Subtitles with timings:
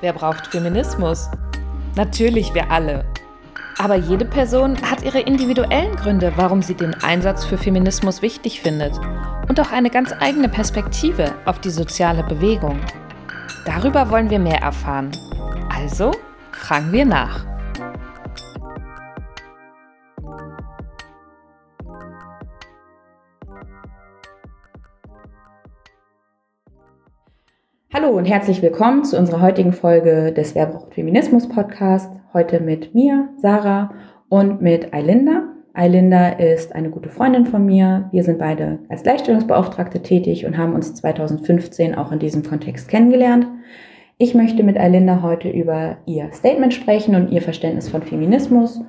[0.00, 1.28] Wer braucht Feminismus?
[1.96, 3.04] Natürlich wir alle.
[3.78, 8.98] Aber jede Person hat ihre individuellen Gründe, warum sie den Einsatz für Feminismus wichtig findet
[9.48, 12.78] und auch eine ganz eigene Perspektive auf die soziale Bewegung.
[13.64, 15.10] Darüber wollen wir mehr erfahren.
[15.74, 16.12] Also
[16.52, 17.53] fragen wir nach.
[28.24, 32.10] Und herzlich willkommen zu unserer heutigen Folge des Wer braucht Feminismus Podcast.
[32.32, 33.90] Heute mit mir, Sarah,
[34.30, 35.42] und mit Eilinda.
[35.74, 38.08] Eilinda ist eine gute Freundin von mir.
[38.12, 43.46] Wir sind beide als Gleichstellungsbeauftragte tätig und haben uns 2015 auch in diesem Kontext kennengelernt.
[44.16, 48.80] Ich möchte mit Eilinda heute über ihr Statement sprechen und ihr Verständnis von Feminismus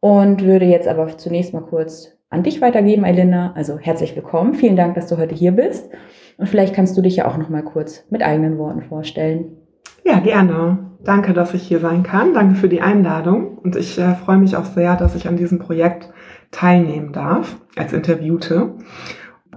[0.00, 3.52] und würde jetzt aber zunächst mal kurz an dich weitergeben, Eilinda.
[3.54, 4.54] Also herzlich willkommen.
[4.54, 5.90] Vielen Dank, dass du heute hier bist.
[6.36, 9.56] Und vielleicht kannst du dich ja auch noch mal kurz mit eigenen Worten vorstellen.
[10.04, 10.78] Ja, gerne.
[11.04, 12.34] Danke, dass ich hier sein kann.
[12.34, 13.58] Danke für die Einladung.
[13.58, 16.10] Und ich äh, freue mich auch sehr, dass ich an diesem Projekt
[16.50, 18.74] teilnehmen darf als Interviewte.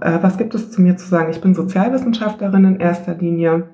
[0.00, 1.30] Äh, was gibt es zu mir zu sagen?
[1.30, 3.70] Ich bin Sozialwissenschaftlerin in erster Linie.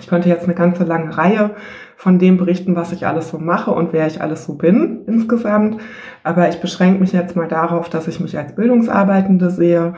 [0.00, 1.52] Ich könnte jetzt eine ganze lange Reihe
[1.96, 5.80] von dem berichten, was ich alles so mache und wer ich alles so bin insgesamt.
[6.24, 9.94] Aber ich beschränke mich jetzt mal darauf, dass ich mich als Bildungsarbeitende sehe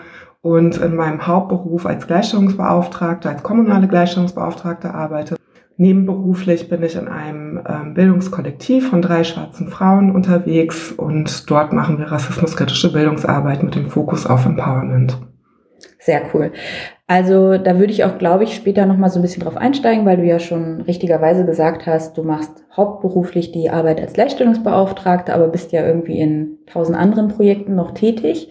[0.47, 5.37] und in meinem Hauptberuf als Gleichstellungsbeauftragte, als kommunale Gleichstellungsbeauftragte arbeite.
[5.77, 11.99] Nebenberuflich bin ich in einem ähm, Bildungskollektiv von drei schwarzen Frauen unterwegs und dort machen
[11.99, 15.19] wir rassismuskritische Bildungsarbeit mit dem Fokus auf Empowerment.
[15.99, 16.53] Sehr cool.
[17.09, 20.17] Also da würde ich auch, glaube ich, später nochmal so ein bisschen drauf einsteigen, weil
[20.17, 25.73] du ja schon richtigerweise gesagt hast, du machst hauptberuflich die Arbeit als Gleichstellungsbeauftragte, aber bist
[25.73, 28.49] ja irgendwie in tausend anderen Projekten noch tätig.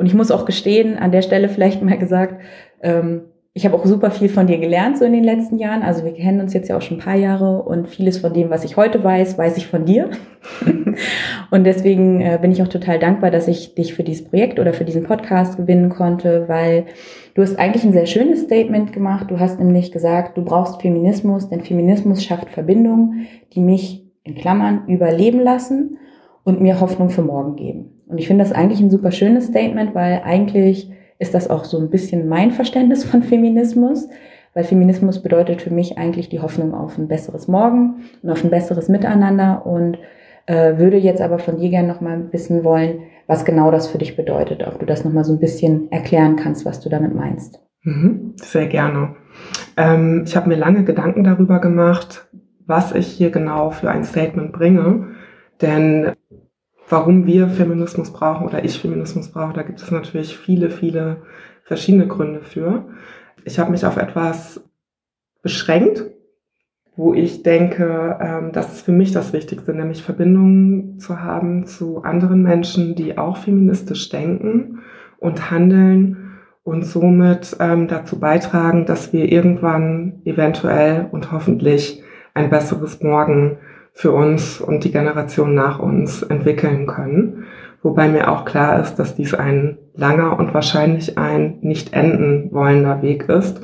[0.00, 2.40] Und ich muss auch gestehen, an der Stelle vielleicht mal gesagt,
[2.80, 5.82] ähm, ich habe auch super viel von dir gelernt so in den letzten Jahren.
[5.82, 8.48] Also wir kennen uns jetzt ja auch schon ein paar Jahre und vieles von dem,
[8.48, 10.08] was ich heute weiß, weiß ich von dir.
[11.50, 14.72] und deswegen äh, bin ich auch total dankbar, dass ich dich für dieses Projekt oder
[14.72, 16.86] für diesen Podcast gewinnen konnte, weil
[17.34, 19.30] du hast eigentlich ein sehr schönes Statement gemacht.
[19.30, 24.88] Du hast nämlich gesagt, du brauchst Feminismus, denn Feminismus schafft Verbindungen, die mich in Klammern
[24.88, 25.98] überleben lassen
[26.42, 27.99] und mir Hoffnung für morgen geben.
[28.10, 31.78] Und ich finde das eigentlich ein super schönes Statement, weil eigentlich ist das auch so
[31.78, 34.08] ein bisschen mein Verständnis von Feminismus,
[34.54, 38.50] weil Feminismus bedeutet für mich eigentlich die Hoffnung auf ein besseres Morgen und auf ein
[38.50, 39.98] besseres Miteinander und
[40.46, 44.16] äh, würde jetzt aber von dir gerne nochmal wissen wollen, was genau das für dich
[44.16, 47.60] bedeutet, ob du das nochmal so ein bisschen erklären kannst, was du damit meinst.
[47.82, 49.14] Mhm, sehr gerne.
[49.76, 52.28] Ähm, ich habe mir lange Gedanken darüber gemacht,
[52.66, 55.08] was ich hier genau für ein Statement bringe,
[55.60, 56.12] denn
[56.90, 61.22] warum wir Feminismus brauchen oder ich Feminismus brauche, da gibt es natürlich viele, viele
[61.62, 62.86] verschiedene Gründe für.
[63.44, 64.62] Ich habe mich auf etwas
[65.42, 66.04] beschränkt,
[66.96, 72.02] wo ich denke, ähm, das ist für mich das Wichtigste, nämlich Verbindungen zu haben zu
[72.02, 74.80] anderen Menschen, die auch feministisch denken
[75.18, 82.02] und handeln und somit ähm, dazu beitragen, dass wir irgendwann eventuell und hoffentlich
[82.34, 83.58] ein besseres Morgen
[83.92, 87.44] für uns und die Generation nach uns entwickeln können.
[87.82, 93.02] Wobei mir auch klar ist, dass dies ein langer und wahrscheinlich ein nicht enden wollender
[93.02, 93.60] Weg ist.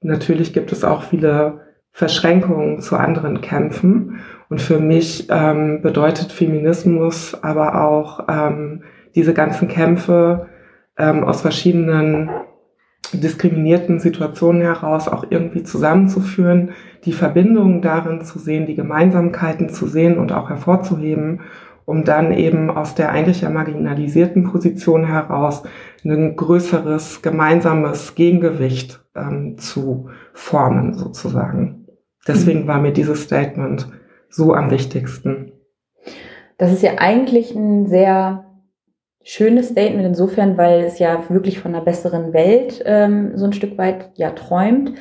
[0.00, 1.60] Natürlich gibt es auch viele
[1.92, 4.20] Verschränkungen zu anderen Kämpfen.
[4.48, 8.82] Und für mich ähm, bedeutet Feminismus aber auch ähm,
[9.14, 10.46] diese ganzen Kämpfe
[10.96, 12.30] ähm, aus verschiedenen
[13.12, 16.72] diskriminierten Situationen heraus auch irgendwie zusammenzuführen,
[17.04, 21.40] die Verbindungen darin zu sehen, die Gemeinsamkeiten zu sehen und auch hervorzuheben,
[21.86, 25.62] um dann eben aus der eigentlich ja marginalisierten Position heraus
[26.04, 31.86] ein größeres gemeinsames Gegengewicht ähm, zu formen sozusagen.
[32.26, 33.88] Deswegen war mir dieses Statement
[34.28, 35.52] so am wichtigsten.
[36.58, 38.47] Das ist ja eigentlich ein sehr
[39.22, 43.76] schönes Statement insofern, weil es ja wirklich von einer besseren Welt ähm, so ein Stück
[43.78, 44.92] weit ja träumt.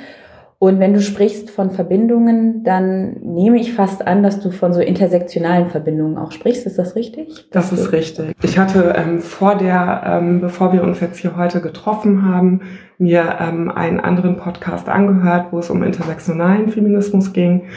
[0.59, 4.79] Und wenn du sprichst von Verbindungen, dann nehme ich fast an, dass du von so
[4.81, 6.65] intersektionalen Verbindungen auch sprichst.
[6.65, 7.47] Ist das richtig?
[7.51, 8.33] Das ist richtig.
[8.41, 12.61] Ich hatte ähm, vor der, ähm, bevor wir uns jetzt hier heute getroffen haben,
[12.97, 17.67] mir ähm, einen anderen Podcast angehört, wo es um intersektionalen Feminismus ging.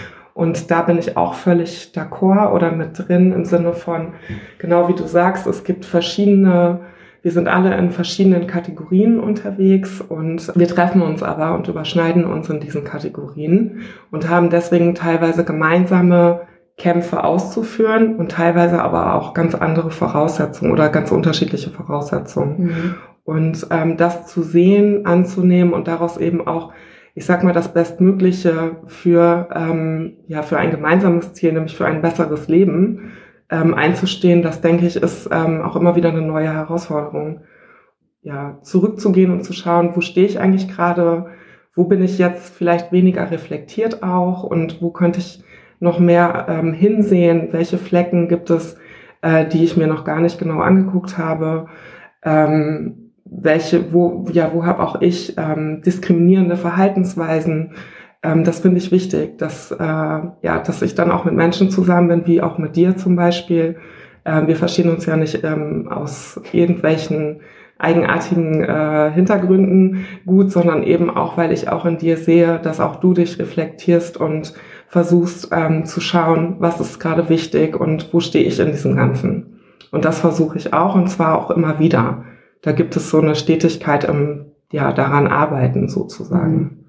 [0.41, 4.15] Und da bin ich auch völlig d'accord oder mit drin im Sinne von,
[4.57, 6.81] genau wie du sagst, es gibt verschiedene,
[7.21, 12.49] wir sind alle in verschiedenen Kategorien unterwegs und wir treffen uns aber und überschneiden uns
[12.49, 16.41] in diesen Kategorien und haben deswegen teilweise gemeinsame
[16.79, 22.63] Kämpfe auszuführen und teilweise aber auch ganz andere Voraussetzungen oder ganz unterschiedliche Voraussetzungen.
[22.63, 22.95] Mhm.
[23.25, 26.73] Und ähm, das zu sehen, anzunehmen und daraus eben auch
[27.15, 32.03] ich sag mal, das Bestmögliche für, ähm, ja, für ein gemeinsames Ziel, nämlich für ein
[32.03, 33.13] besseres Leben
[33.51, 37.43] ähm, einzustehen, das denke ich, ist ähm, auch immer wieder eine neue Herausforderung.
[38.23, 41.27] Ja, zurückzugehen und zu schauen, wo stehe ich eigentlich gerade,
[41.75, 45.43] wo bin ich jetzt vielleicht weniger reflektiert auch und wo könnte ich
[45.81, 48.77] noch mehr ähm, hinsehen, welche Flecken gibt es,
[49.23, 51.69] äh, die ich mir noch gar nicht genau angeguckt habe.
[52.23, 57.73] Ähm, welche, wo, ja, wo habe auch ich ähm, diskriminierende Verhaltensweisen.
[58.23, 62.09] Ähm, das finde ich wichtig, dass, äh, ja, dass ich dann auch mit Menschen zusammen
[62.09, 63.77] bin, wie auch mit dir zum Beispiel.
[64.25, 67.41] Ähm, wir verstehen uns ja nicht ähm, aus irgendwelchen
[67.79, 72.97] eigenartigen äh, Hintergründen gut, sondern eben auch, weil ich auch in dir sehe, dass auch
[72.97, 74.53] du dich reflektierst und
[74.87, 79.61] versuchst ähm, zu schauen, was ist gerade wichtig und wo stehe ich in diesem Ganzen.
[79.93, 82.25] Und das versuche ich auch und zwar auch immer wieder
[82.63, 86.55] da gibt es so eine Stetigkeit im, ja, daran arbeiten sozusagen.
[86.55, 86.85] Mhm.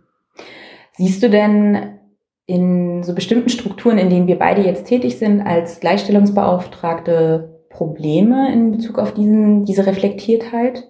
[0.94, 2.00] Siehst du denn
[2.46, 8.72] in so bestimmten Strukturen, in denen wir beide jetzt tätig sind, als Gleichstellungsbeauftragte Probleme in
[8.72, 10.84] Bezug auf diesen, diese Reflektiertheit?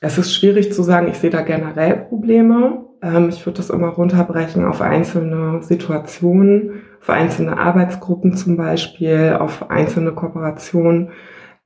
[0.00, 2.86] Es ist schwierig zu sagen, ich sehe da generell Probleme.
[3.02, 9.70] Ähm, ich würde das immer runterbrechen auf einzelne Situationen, auf einzelne Arbeitsgruppen zum Beispiel, auf
[9.70, 11.10] einzelne Kooperationen.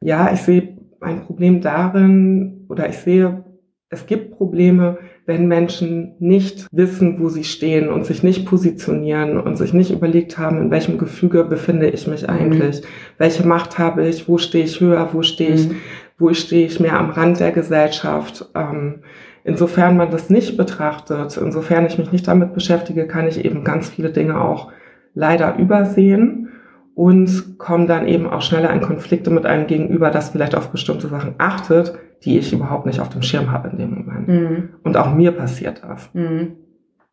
[0.01, 3.45] Ja, ich sehe ein Problem darin, oder ich sehe,
[3.93, 9.57] es gibt Probleme, wenn Menschen nicht wissen, wo sie stehen und sich nicht positionieren und
[9.57, 12.29] sich nicht überlegt haben, in welchem Gefüge befinde ich mich mhm.
[12.29, 12.87] eigentlich, mhm.
[13.19, 15.77] welche Macht habe ich, wo stehe ich höher, wo stehe ich, mhm.
[16.19, 18.49] wo stehe ich mehr am Rand der Gesellschaft.
[18.55, 19.01] Ähm,
[19.43, 23.89] insofern man das nicht betrachtet, insofern ich mich nicht damit beschäftige, kann ich eben ganz
[23.89, 24.71] viele Dinge auch
[25.15, 26.50] leider übersehen
[26.95, 31.09] und komme dann eben auch schneller in Konflikte mit einem Gegenüber, das vielleicht auf bestimmte
[31.09, 31.95] Sachen achtet,
[32.25, 34.29] die ich überhaupt nicht auf dem Schirm habe in dem Moment.
[34.29, 34.69] Mhm.
[34.83, 36.11] Und auch mir passiert das.
[36.13, 36.57] Mhm.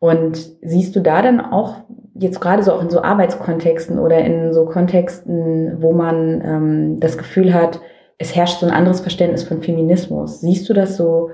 [0.00, 1.82] Und siehst du da dann auch
[2.14, 7.18] jetzt gerade so auch in so Arbeitskontexten oder in so Kontexten, wo man ähm, das
[7.18, 7.80] Gefühl hat,
[8.18, 10.40] es herrscht so ein anderes Verständnis von Feminismus.
[10.40, 11.30] Siehst du das so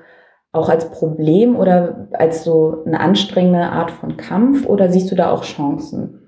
[0.53, 5.31] auch als Problem oder als so eine anstrengende Art von Kampf oder siehst du da
[5.31, 6.21] auch Chancen?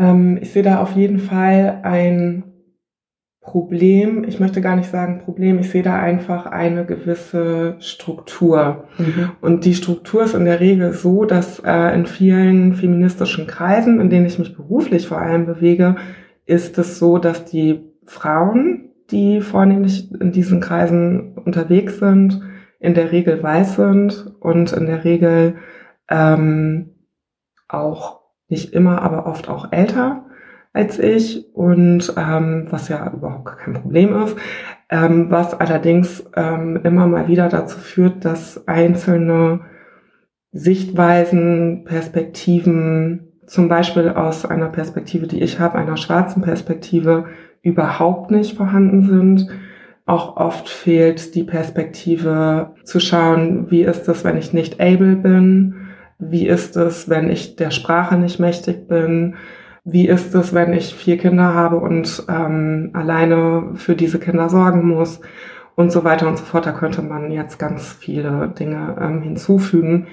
[0.00, 2.44] Ähm, ich sehe da auf jeden Fall ein
[3.40, 4.24] Problem.
[4.24, 5.58] Ich möchte gar nicht sagen Problem.
[5.58, 8.84] Ich sehe da einfach eine gewisse Struktur.
[8.98, 9.32] Mhm.
[9.40, 14.10] Und die Struktur ist in der Regel so, dass äh, in vielen feministischen Kreisen, in
[14.10, 15.96] denen ich mich beruflich vor allem bewege,
[16.46, 22.42] ist es so, dass die Frauen, die vornehmlich in diesen Kreisen unterwegs sind,
[22.78, 25.56] in der Regel weiß sind und in der Regel
[26.08, 26.90] ähm,
[27.68, 28.19] auch
[28.50, 30.24] nicht immer, aber oft auch älter
[30.72, 31.46] als ich.
[31.54, 34.36] Und ähm, was ja überhaupt kein Problem ist,
[34.88, 39.60] ähm, was allerdings ähm, immer mal wieder dazu führt, dass einzelne
[40.52, 47.26] Sichtweisen, Perspektiven, zum Beispiel aus einer Perspektive, die ich habe, einer schwarzen Perspektive,
[47.62, 49.48] überhaupt nicht vorhanden sind.
[50.06, 55.79] Auch oft fehlt die Perspektive zu schauen, wie ist es, wenn ich nicht able bin,
[56.20, 59.34] wie ist es, wenn ich der Sprache nicht mächtig bin?
[59.84, 64.86] Wie ist es, wenn ich vier Kinder habe und ähm, alleine für diese Kinder sorgen
[64.86, 65.20] muss?
[65.76, 66.66] Und so weiter und so fort.
[66.66, 70.08] Da könnte man jetzt ganz viele Dinge ähm, hinzufügen,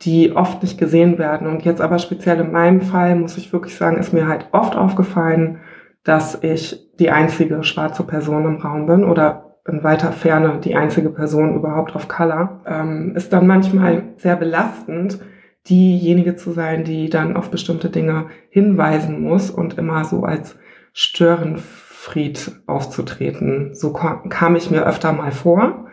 [0.00, 1.46] die oft nicht gesehen werden.
[1.46, 4.74] Und jetzt aber speziell in meinem Fall muss ich wirklich sagen, ist mir halt oft
[4.74, 5.60] aufgefallen,
[6.02, 11.10] dass ich die einzige schwarze Person im Raum bin oder in weiter Ferne die einzige
[11.10, 15.20] Person überhaupt auf Color, ähm, ist dann manchmal sehr belastend,
[15.68, 20.56] diejenige zu sein, die dann auf bestimmte Dinge hinweisen muss und immer so als
[20.92, 23.74] Störenfried aufzutreten.
[23.74, 25.86] So kam ich mir öfter mal vor.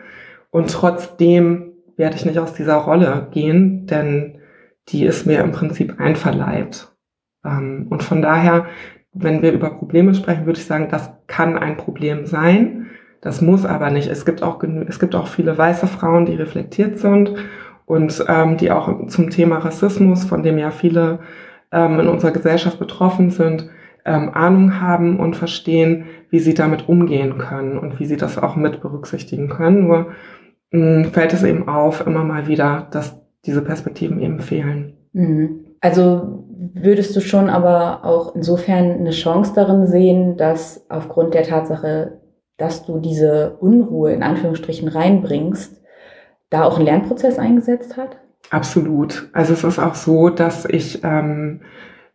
[0.50, 4.38] Und trotzdem werde ich nicht aus dieser Rolle gehen, denn
[4.88, 6.92] die ist mir im Prinzip einverleibt.
[7.44, 8.66] Ähm, und von daher,
[9.12, 12.90] wenn wir über Probleme sprechen, würde ich sagen, das kann ein Problem sein.
[13.20, 14.08] Das muss aber nicht.
[14.08, 17.34] Es gibt auch, es gibt auch viele weiße Frauen, die reflektiert sind
[17.90, 21.18] und ähm, die auch zum Thema Rassismus, von dem ja viele
[21.72, 23.68] ähm, in unserer Gesellschaft betroffen sind,
[24.04, 28.54] ähm, Ahnung haben und verstehen, wie sie damit umgehen können und wie sie das auch
[28.54, 29.88] mit berücksichtigen können.
[29.88, 30.06] Nur
[30.70, 34.94] mh, hm, fällt es eben auf, immer mal wieder, dass diese Perspektiven eben fehlen.
[35.12, 35.64] Mhm.
[35.80, 42.20] Also würdest du schon aber auch insofern eine Chance darin sehen, dass aufgrund der Tatsache,
[42.56, 45.79] dass du diese Unruhe in Anführungsstrichen reinbringst,
[46.50, 48.18] da auch ein Lernprozess eingesetzt hat?
[48.50, 49.28] Absolut.
[49.32, 51.60] Also es ist auch so, dass ich ähm,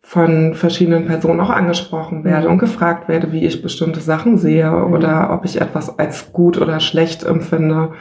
[0.02, 2.54] von verschiedenen Personen auch angesprochen werde mhm.
[2.54, 4.94] und gefragt werde, wie ich bestimmte Sachen sehe mhm.
[4.94, 7.94] oder ob ich etwas als gut oder schlecht empfinde.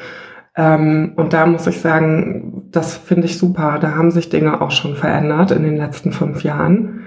[0.57, 3.79] Ähm, und da muss ich sagen, das finde ich super.
[3.81, 7.05] Da haben sich Dinge auch schon verändert in den letzten fünf Jahren.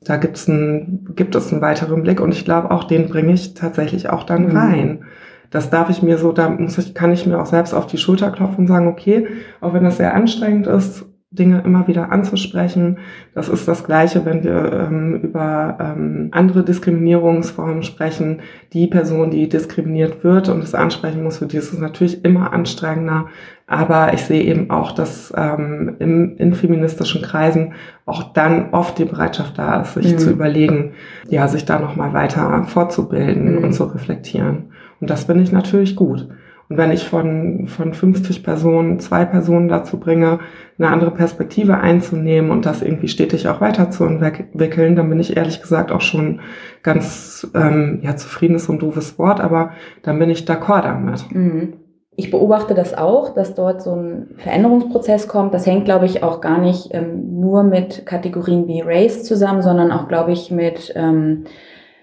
[0.00, 3.54] Da gibt's ein, gibt es einen weiteren Blick und ich glaube auch, den bringe ich
[3.54, 4.56] tatsächlich auch dann mhm.
[4.56, 5.04] rein.
[5.52, 7.98] Das darf ich mir so, da muss ich, kann ich mir auch selbst auf die
[7.98, 9.28] Schulter klopfen und sagen, okay,
[9.60, 12.98] auch wenn das sehr anstrengend ist, Dinge immer wieder anzusprechen.
[13.34, 18.40] Das ist das Gleiche, wenn wir ähm, über ähm, andere Diskriminierungsformen sprechen.
[18.74, 22.52] Die Person, die diskriminiert wird und es ansprechen muss, für die ist es natürlich immer
[22.52, 23.26] anstrengender.
[23.66, 27.72] Aber ich sehe eben auch, dass ähm, im, in feministischen Kreisen
[28.04, 30.18] auch dann oft die Bereitschaft da ist, sich mhm.
[30.18, 30.92] zu überlegen,
[31.28, 33.64] ja, sich da nochmal weiter fortzubilden mhm.
[33.64, 34.72] und zu reflektieren.
[35.02, 36.28] Und das finde ich natürlich gut.
[36.68, 40.38] Und wenn ich von, von 50 Personen zwei Personen dazu bringe,
[40.78, 45.90] eine andere Perspektive einzunehmen und das irgendwie stetig auch weiterzuentwickeln, dann bin ich ehrlich gesagt
[45.90, 46.40] auch schon
[46.84, 51.24] ganz, ähm, ja, zufrieden ist so ein doofes Wort, aber dann bin ich d'accord damit.
[51.30, 51.74] Mhm.
[52.14, 55.52] Ich beobachte das auch, dass dort so ein Veränderungsprozess kommt.
[55.54, 59.90] Das hängt, glaube ich, auch gar nicht ähm, nur mit Kategorien wie Race zusammen, sondern
[59.90, 61.44] auch, glaube ich, mit ähm,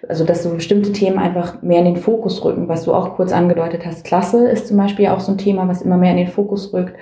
[0.07, 3.31] also dass so bestimmte Themen einfach mehr in den Fokus rücken, was du auch kurz
[3.31, 4.05] angedeutet hast.
[4.05, 6.93] Klasse ist zum Beispiel auch so ein Thema, was immer mehr in den Fokus rückt.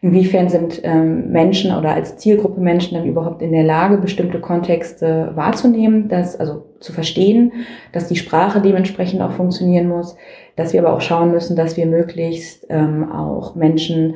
[0.00, 5.32] Inwiefern sind ähm, Menschen oder als Zielgruppe Menschen dann überhaupt in der Lage, bestimmte Kontexte
[5.34, 7.52] wahrzunehmen, das also zu verstehen,
[7.92, 10.16] dass die Sprache dementsprechend auch funktionieren muss,
[10.56, 14.14] dass wir aber auch schauen müssen, dass wir möglichst ähm, auch Menschen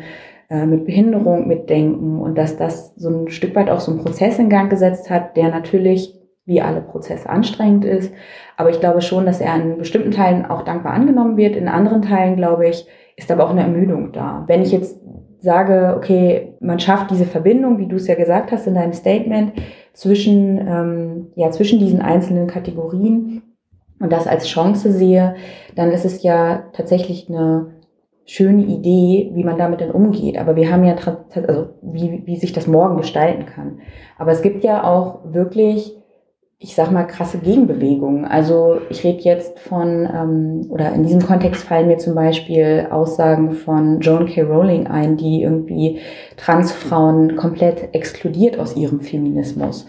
[0.49, 4.39] äh, mit Behinderung mitdenken und dass das so ein Stück weit auch so einen Prozess
[4.39, 6.20] in Gang gesetzt hat, der natürlich
[6.51, 8.13] wie alle Prozesse anstrengend ist.
[8.57, 11.55] Aber ich glaube schon, dass er in bestimmten Teilen auch dankbar angenommen wird.
[11.55, 14.45] In anderen Teilen, glaube ich, ist aber auch eine Ermüdung da.
[14.49, 15.01] Wenn ich jetzt
[15.39, 19.53] sage, okay, man schafft diese Verbindung, wie du es ja gesagt hast in deinem Statement,
[19.93, 23.43] zwischen, ähm, ja, zwischen diesen einzelnen Kategorien
[24.01, 25.37] und das als Chance sehe,
[25.77, 27.75] dann ist es ja tatsächlich eine
[28.27, 30.37] schöne Idee, wie man damit dann umgeht.
[30.37, 30.97] Aber wir haben ja,
[31.47, 33.79] also wie, wie sich das morgen gestalten kann.
[34.19, 36.00] Aber es gibt ja auch wirklich
[36.63, 38.27] ich sag mal, krasse Gegenbewegungen.
[38.27, 43.53] Also ich rede jetzt von, ähm, oder in diesem Kontext fallen mir zum Beispiel Aussagen
[43.53, 44.43] von Joan K.
[44.43, 46.01] Rowling ein, die irgendwie
[46.37, 49.87] Transfrauen komplett exkludiert aus ihrem Feminismus.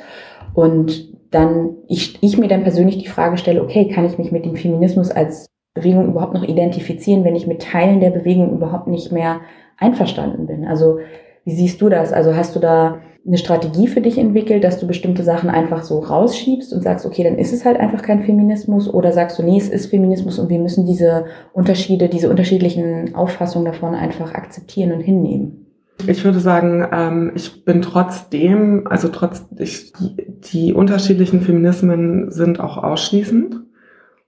[0.54, 4.46] Und dann ich, ich mir dann persönlich die Frage stelle, okay, kann ich mich mit
[4.46, 9.12] dem Feminismus als Bewegung überhaupt noch identifizieren, wenn ich mit Teilen der Bewegung überhaupt nicht
[9.12, 9.42] mehr
[9.78, 10.66] einverstanden bin?
[10.66, 11.00] Also
[11.44, 12.14] wie siehst du das?
[12.14, 16.00] Also hast du da eine Strategie für dich entwickelt, dass du bestimmte Sachen einfach so
[16.00, 19.58] rausschiebst und sagst, okay, dann ist es halt einfach kein Feminismus oder sagst du, nee,
[19.58, 25.02] es ist Feminismus und wir müssen diese Unterschiede, diese unterschiedlichen Auffassungen davon einfach akzeptieren und
[25.02, 25.68] hinnehmen?
[26.08, 30.16] Ich würde sagen, ähm, ich bin trotzdem, also trotz, ich, die,
[30.52, 33.58] die unterschiedlichen Feminismen sind auch ausschließend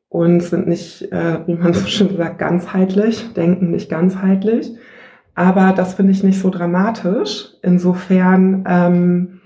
[0.07, 4.71] und sind nicht, äh, wie man so schön sagt, ganzheitlich, denken nicht ganzheitlich.
[5.35, 7.49] Aber das finde ich nicht so dramatisch.
[7.61, 9.41] Insofern ähm,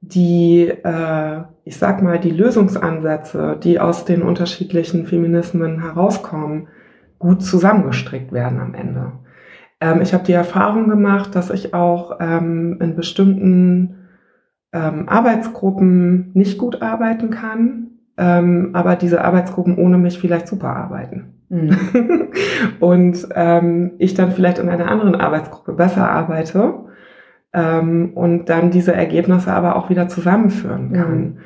[0.00, 6.68] die, äh, ich sag mal, die Lösungsansätze, die aus den unterschiedlichen Feminismen herauskommen,
[7.18, 9.12] gut zusammengestrickt werden am Ende.
[9.80, 14.08] Ähm, ich habe die Erfahrung gemacht, dass ich auch ähm, in bestimmten
[14.72, 21.33] ähm, Arbeitsgruppen nicht gut arbeiten kann, ähm, aber diese Arbeitsgruppen ohne mich vielleicht super arbeiten.
[21.48, 22.28] Mhm.
[22.80, 26.74] und ähm, ich dann vielleicht in einer anderen Arbeitsgruppe besser arbeite
[27.52, 31.18] ähm, und dann diese Ergebnisse aber auch wieder zusammenführen kann.
[31.18, 31.38] Mhm.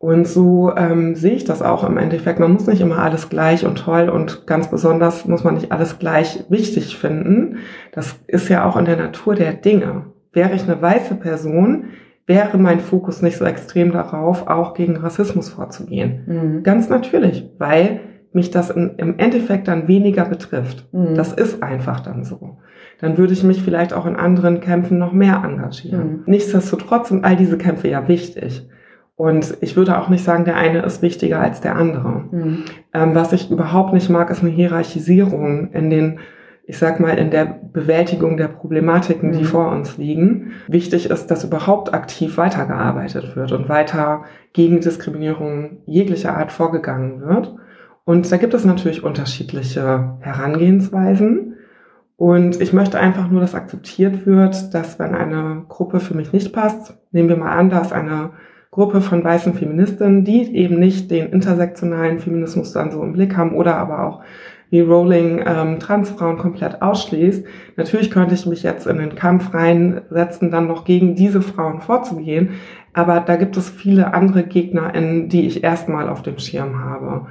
[0.00, 2.38] Und so ähm, sehe ich das auch im Endeffekt.
[2.38, 5.98] Man muss nicht immer alles gleich und toll und ganz besonders muss man nicht alles
[5.98, 7.56] gleich wichtig finden.
[7.90, 10.04] Das ist ja auch in der Natur der Dinge.
[10.32, 11.86] Wäre ich eine weiße Person,
[12.26, 16.22] wäre mein Fokus nicht so extrem darauf, auch gegen Rassismus vorzugehen.
[16.26, 16.62] Mhm.
[16.62, 18.00] Ganz natürlich, weil
[18.32, 20.86] mich das in, im Endeffekt dann weniger betrifft.
[20.92, 21.14] Mhm.
[21.14, 22.58] Das ist einfach dann so.
[23.00, 26.08] Dann würde ich mich vielleicht auch in anderen Kämpfen noch mehr engagieren.
[26.08, 26.22] Mhm.
[26.26, 28.68] Nichtsdestotrotz sind all diese Kämpfe ja wichtig.
[29.18, 32.24] Und ich würde auch nicht sagen, der eine ist wichtiger als der andere.
[32.30, 32.64] Mhm.
[32.94, 36.20] Ähm, was ich überhaupt nicht mag, ist eine Hierarchisierung in den,
[36.66, 39.46] ich sag mal, in der Bewältigung der Problematiken, die mhm.
[39.46, 40.52] vor uns liegen.
[40.68, 47.56] Wichtig ist, dass überhaupt aktiv weitergearbeitet wird und weiter gegen Diskriminierung jeglicher Art vorgegangen wird.
[48.08, 51.56] Und da gibt es natürlich unterschiedliche Herangehensweisen.
[52.16, 56.54] Und ich möchte einfach nur, dass akzeptiert wird, dass wenn eine Gruppe für mich nicht
[56.54, 58.30] passt, nehmen wir mal an, da ist eine
[58.70, 63.54] Gruppe von weißen Feministinnen, die eben nicht den intersektionalen Feminismus dann so im Blick haben
[63.54, 64.22] oder aber auch
[64.70, 67.44] wie Rowling ähm, Transfrauen komplett ausschließt.
[67.76, 72.52] Natürlich könnte ich mich jetzt in den Kampf reinsetzen, dann noch gegen diese Frauen vorzugehen.
[72.94, 77.26] Aber da gibt es viele andere GegnerInnen, die ich erstmal auf dem Schirm habe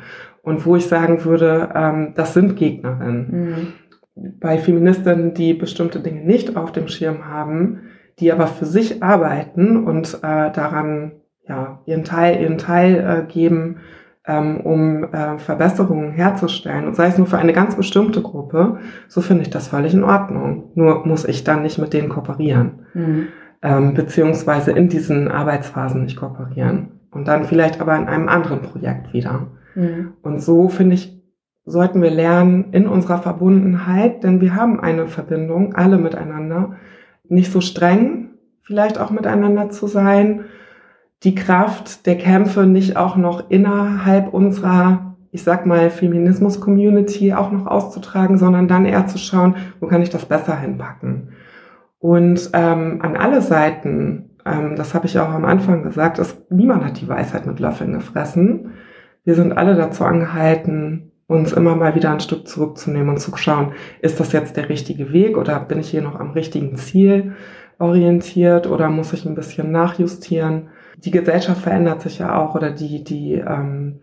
[0.48, 3.74] und wo ich sagen würde, ähm, das sind Gegnerinnen.
[4.16, 4.32] Mhm.
[4.39, 7.82] bei Feministinnen, die bestimmte Dinge nicht auf dem Schirm haben,
[8.20, 11.12] die aber für sich arbeiten und äh, daran
[11.48, 13.80] ja, ihren Teil, ihren Teil äh, geben,
[14.25, 16.88] ähm, um äh, Verbesserungen herzustellen.
[16.88, 18.77] Und sei es nur für eine ganz bestimmte Gruppe,
[19.10, 20.72] so finde ich das völlig in Ordnung.
[20.75, 22.86] Nur muss ich dann nicht mit denen kooperieren.
[22.94, 23.27] Mhm.
[23.62, 27.01] Ähm, beziehungsweise in diesen Arbeitsphasen nicht kooperieren.
[27.12, 29.48] Und dann vielleicht aber in einem anderen Projekt wieder.
[29.77, 30.13] Mhm.
[30.24, 31.22] Und so finde ich,
[31.65, 36.77] sollten wir lernen in unserer Verbundenheit, denn wir haben eine Verbindung, alle miteinander,
[37.29, 38.29] nicht so streng
[38.67, 40.46] vielleicht auch miteinander zu sein,
[41.24, 47.65] die Kraft der Kämpfe nicht auch noch innerhalb unserer, ich sag mal, Feminismus-Community auch noch
[47.65, 51.29] auszutragen, sondern dann eher zu schauen, wo kann ich das besser hinpacken.
[52.00, 56.84] Und ähm, an alle Seiten, ähm, das habe ich auch am Anfang gesagt, ist, niemand
[56.84, 58.74] hat die Weisheit mit Löffeln gefressen.
[59.27, 63.74] Wir sind alle dazu angehalten, uns immer mal wieder ein Stück zurückzunehmen und zu schauen,
[64.00, 67.34] ist das jetzt der richtige Weg oder bin ich hier noch am richtigen Ziel
[67.77, 70.69] orientiert oder muss ich ein bisschen nachjustieren?
[71.03, 74.00] die Gesellschaft verändert sich ja auch oder die, die ähm,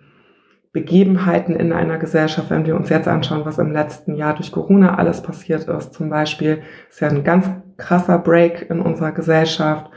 [0.72, 4.96] Begebenheiten in einer Gesellschaft, wenn wir uns jetzt anschauen, was im letzten Jahr durch Corona
[4.96, 9.90] alles passiert ist, zum Beispiel, ist ja ein ganz krasser Break in unserer Gesellschaft,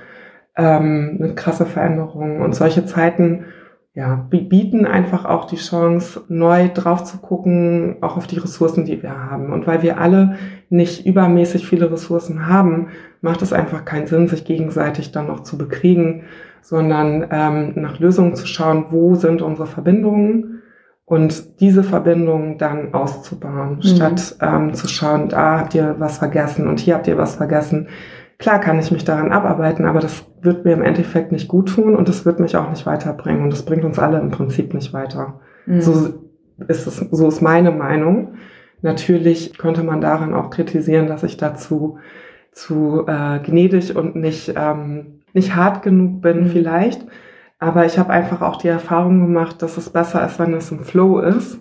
[0.55, 3.46] ähm, eine krasse Veränderung und solche Zeiten
[3.98, 9.01] ja, bieten einfach auch die Chance, neu drauf zu gucken, auch auf die Ressourcen, die
[9.01, 9.51] wir haben.
[9.51, 10.36] Und weil wir alle
[10.70, 12.89] nicht übermäßig viele Ressourcen haben,
[13.22, 16.25] macht es einfach keinen Sinn, sich gegenseitig dann noch zu bekriegen,
[16.62, 20.62] sondern ähm, nach Lösungen zu schauen, wo sind unsere Verbindungen
[21.06, 23.82] und diese Verbindungen dann auszubauen, mhm.
[23.82, 27.88] statt ähm, zu schauen, da habt ihr was vergessen und hier habt ihr was vergessen.
[28.39, 31.96] Klar kann ich mich daran abarbeiten, aber das wird mir im Endeffekt nicht gut tun
[31.96, 34.94] und das wird mich auch nicht weiterbringen und das bringt uns alle im Prinzip nicht
[34.94, 35.39] weiter.
[35.65, 35.82] Mhm.
[35.82, 36.13] So
[36.67, 38.36] ist es, so ist meine Meinung.
[38.82, 41.98] Natürlich könnte man daran auch kritisieren, dass ich dazu
[42.51, 46.48] zu äh, gnädig und nicht ähm, nicht hart genug bin mhm.
[46.48, 47.05] vielleicht.
[47.59, 50.79] Aber ich habe einfach auch die Erfahrung gemacht, dass es besser ist, wenn es im
[50.79, 51.59] Flow ist.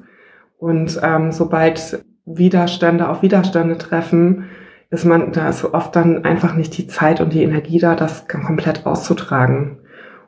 [0.59, 4.44] Und ähm, sobald Widerstände auf Widerstände treffen,
[4.90, 8.29] ist man, da ist oft dann einfach nicht die Zeit und die Energie da, das
[8.29, 9.79] komplett auszutragen.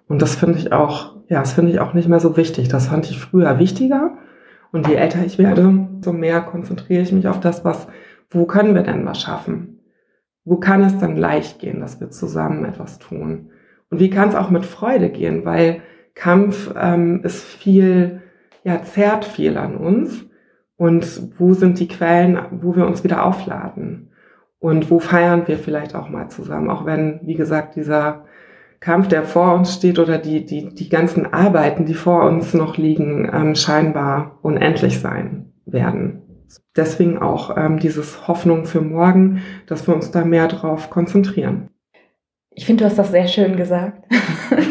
[0.09, 2.69] Und das finde ich auch, ja, das finde ich auch nicht mehr so wichtig.
[2.69, 4.19] Das fand ich früher wichtiger.
[4.73, 7.87] Und je älter ich werde, so mehr konzentriere ich mich auf das, was,
[8.31, 9.81] wo können wir denn was schaffen?
[10.45, 13.51] Wo kann es dann leicht gehen, dass wir zusammen etwas tun?
[13.91, 15.45] Und wie kann es auch mit Freude gehen?
[15.45, 15.83] Weil
[16.15, 18.23] Kampf ähm, ist viel,
[18.65, 20.25] ja, zerrt viel an uns.
[20.77, 24.08] Und wo sind die Quellen, wo wir uns wieder aufladen?
[24.61, 26.71] Und wo feiern wir vielleicht auch mal zusammen?
[26.71, 28.25] Auch wenn, wie gesagt, dieser
[28.81, 32.77] Kampf, der vor uns steht oder die, die, die ganzen Arbeiten, die vor uns noch
[32.77, 36.23] liegen, ähm, scheinbar unendlich sein werden.
[36.77, 41.69] Deswegen auch ähm, dieses Hoffnung für morgen, dass wir uns da mehr drauf konzentrieren.
[42.55, 44.05] Ich finde, du hast das sehr schön gesagt.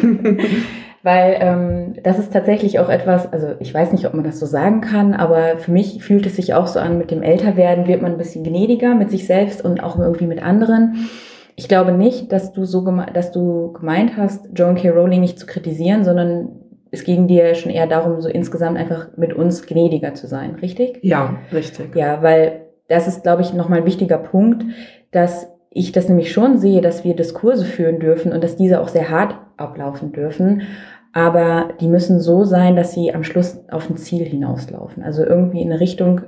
[1.07, 4.45] Weil ähm, das ist tatsächlich auch etwas, also ich weiß nicht, ob man das so
[4.45, 8.01] sagen kann, aber für mich fühlt es sich auch so an, mit dem Älterwerden wird
[8.01, 11.07] man ein bisschen gnädiger mit sich selbst und auch irgendwie mit anderen.
[11.55, 12.81] Ich glaube nicht, dass du so
[13.13, 14.89] dass du gemeint hast, Joan K.
[14.89, 16.49] Rowling nicht zu kritisieren, sondern
[16.91, 20.99] es ging dir schon eher darum, so insgesamt einfach mit uns gnädiger zu sein, richtig?
[21.03, 21.95] Ja, richtig.
[21.95, 24.65] Ja, weil das ist, glaube ich, nochmal ein wichtiger Punkt,
[25.11, 28.89] dass ich das nämlich schon sehe, dass wir Diskurse führen dürfen und dass diese auch
[28.89, 30.63] sehr hart ablaufen dürfen.
[31.17, 35.01] Aber die müssen so sein, dass sie am Schluss auf ein Ziel hinauslaufen.
[35.01, 36.21] Also irgendwie in eine Richtung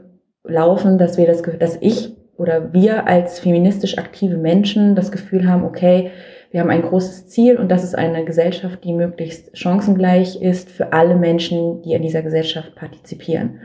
[0.44, 5.64] laufen, dass wir das, dass ich oder wir als feministisch aktive Menschen das Gefühl haben,
[5.64, 6.10] okay,
[6.50, 10.92] wir haben ein großes Ziel und das ist eine Gesellschaft, die möglichst chancengleich ist für
[10.92, 13.60] alle Menschen, die an dieser Gesellschaft partizipieren.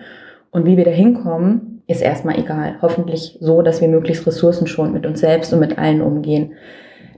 [0.50, 2.74] Und wie wir da hinkommen, ist erstmal egal.
[2.82, 6.52] Hoffentlich so, dass wir möglichst ressourcenschonend mit uns selbst und mit allen umgehen.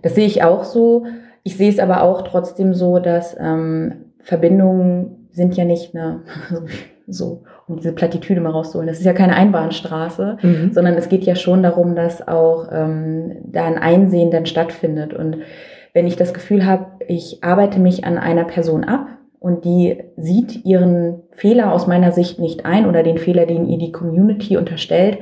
[0.03, 1.07] Das sehe ich auch so.
[1.47, 6.23] Ich sehe es aber auch trotzdem so, dass ähm, Verbindungen sind ja nicht eine,
[7.07, 8.89] so, um diese Plattitüde mal rauszuholen.
[8.89, 10.73] Das ist ja keine Einbahnstraße, mhm.
[10.73, 15.15] sondern es geht ja schon darum, dass auch ähm, da ein Einsehen dann stattfindet.
[15.15, 15.37] Und
[15.95, 19.07] wenn ich das Gefühl habe, ich arbeite mich an einer Person ab
[19.39, 23.79] und die sieht ihren Fehler aus meiner Sicht nicht ein oder den Fehler, den ihr
[23.79, 25.19] die Community unterstellt,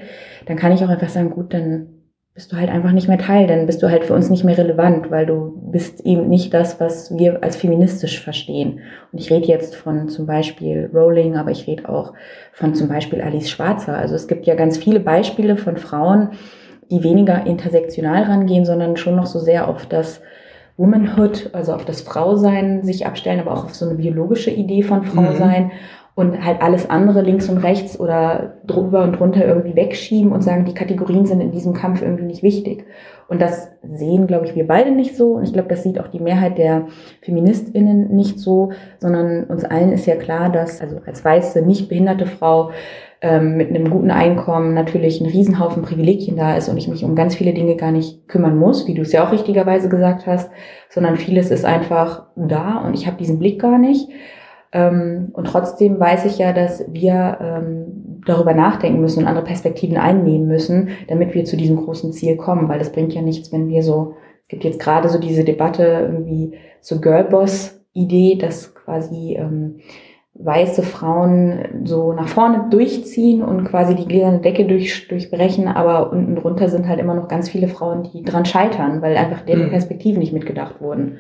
[0.47, 1.94] dann kann ich auch einfach sagen, gut, dann
[2.35, 4.59] bist du halt einfach nicht mehr Teil, dann bist du halt für uns nicht mehr
[4.59, 8.81] relevant, weil du bist eben nicht das, was wir als feministisch verstehen.
[9.13, 12.13] Und ich rede jetzt von zum Beispiel Rowling, aber ich rede auch
[12.53, 13.97] von zum Beispiel Alice Schwarzer.
[13.97, 16.31] Also es gibt ja ganz viele Beispiele von Frauen,
[16.91, 20.21] die weniger intersektional rangehen, sondern schon noch so sehr auf das
[20.77, 25.05] Womanhood, also auf das Frausein sich abstellen, aber auch auf so eine biologische Idee von
[25.05, 25.67] Frausein.
[25.67, 25.71] Mhm.
[26.15, 30.65] Und halt alles andere links und rechts oder drüber und drunter irgendwie wegschieben und sagen,
[30.65, 32.85] die Kategorien sind in diesem Kampf irgendwie nicht wichtig.
[33.27, 35.33] Und das sehen, glaube ich, wir beide nicht so.
[35.33, 36.87] Und ich glaube, das sieht auch die Mehrheit der
[37.23, 42.27] FeministInnen nicht so, sondern uns allen ist ja klar, dass also als weiße, nicht behinderte
[42.27, 42.71] Frau
[43.21, 47.17] ähm, mit einem guten Einkommen natürlich ein Riesenhaufen Privilegien da ist und ich mich um
[47.17, 50.51] ganz viele Dinge gar nicht kümmern muss, wie du es ja auch richtigerweise gesagt hast,
[50.91, 54.11] sondern vieles ist einfach da und ich habe diesen Blick gar nicht.
[54.75, 59.97] Ähm, und trotzdem weiß ich ja, dass wir ähm, darüber nachdenken müssen und andere Perspektiven
[59.97, 63.69] einnehmen müssen, damit wir zu diesem großen Ziel kommen, weil es bringt ja nichts, wenn
[63.69, 69.77] wir so, es gibt jetzt gerade so diese Debatte irgendwie zur Girlboss-Idee, dass quasi ähm,
[70.35, 76.35] weiße Frauen so nach vorne durchziehen und quasi die gläserne Decke durch, durchbrechen, aber unten
[76.35, 79.71] drunter sind halt immer noch ganz viele Frauen, die dran scheitern, weil einfach deren mhm.
[79.71, 81.19] Perspektiven nicht mitgedacht wurden.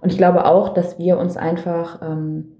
[0.00, 2.52] Und ich glaube auch, dass wir uns einfach ähm,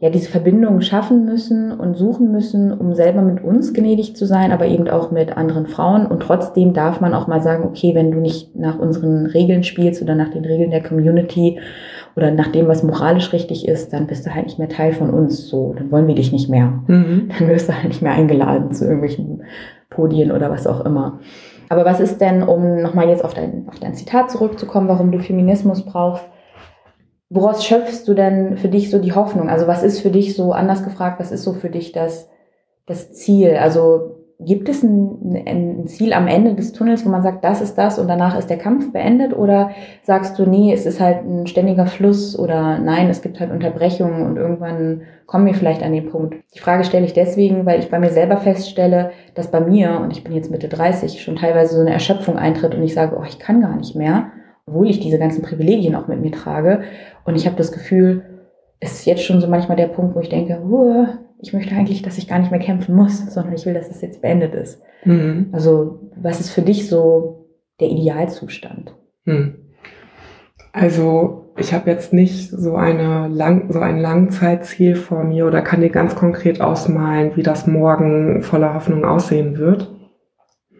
[0.00, 4.52] ja diese Verbindung schaffen müssen und suchen müssen, um selber mit uns gnädig zu sein,
[4.52, 6.06] aber eben auch mit anderen Frauen.
[6.06, 10.02] Und trotzdem darf man auch mal sagen, okay, wenn du nicht nach unseren Regeln spielst
[10.02, 11.60] oder nach den Regeln der Community
[12.16, 15.10] oder nach dem, was moralisch richtig ist, dann bist du halt nicht mehr Teil von
[15.10, 15.48] uns.
[15.48, 16.80] So, dann wollen wir dich nicht mehr.
[16.86, 17.30] Mhm.
[17.38, 19.42] Dann wirst du halt nicht mehr eingeladen zu irgendwelchen
[19.90, 21.20] Podien oder was auch immer.
[21.68, 25.18] Aber was ist denn, um nochmal jetzt auf dein, auf dein Zitat zurückzukommen, warum du
[25.18, 26.24] Feminismus brauchst?
[27.34, 29.48] Woraus schöpfst du denn für dich so die Hoffnung?
[29.48, 32.30] Also was ist für dich so, anders gefragt, was ist so für dich das,
[32.86, 33.56] das Ziel?
[33.56, 37.76] Also gibt es ein, ein, Ziel am Ende des Tunnels, wo man sagt, das ist
[37.76, 39.36] das und danach ist der Kampf beendet?
[39.36, 39.70] Oder
[40.04, 44.24] sagst du, nee, es ist halt ein ständiger Fluss oder nein, es gibt halt Unterbrechungen
[44.24, 46.36] und irgendwann kommen wir vielleicht an den Punkt?
[46.54, 50.12] Die Frage stelle ich deswegen, weil ich bei mir selber feststelle, dass bei mir, und
[50.12, 53.24] ich bin jetzt Mitte 30, schon teilweise so eine Erschöpfung eintritt und ich sage, oh,
[53.26, 54.30] ich kann gar nicht mehr,
[54.66, 56.82] obwohl ich diese ganzen Privilegien auch mit mir trage.
[57.24, 58.22] Und ich habe das Gefühl,
[58.80, 61.06] es ist jetzt schon so manchmal der Punkt, wo ich denke, uh,
[61.40, 64.00] ich möchte eigentlich, dass ich gar nicht mehr kämpfen muss, sondern ich will, dass es
[64.00, 64.82] jetzt beendet ist.
[65.04, 65.48] Mhm.
[65.52, 67.46] Also, was ist für dich so
[67.80, 68.94] der Idealzustand?
[69.24, 69.56] Mhm.
[70.72, 75.82] Also, ich habe jetzt nicht so, eine lang, so ein Langzeitziel vor mir oder kann
[75.82, 79.94] dir ganz konkret ausmalen, wie das morgen voller Hoffnung aussehen wird.